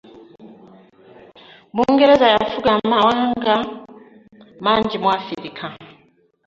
[1.75, 3.55] Bungereza yafuga amawanga
[4.63, 5.63] mangi mu Africa.